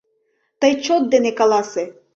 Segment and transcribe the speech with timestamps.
[0.59, 1.83] Тый чот дене каласе!